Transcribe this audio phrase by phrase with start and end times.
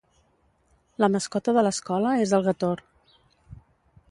[1.05, 2.83] La mascota de l'escola és el Gator.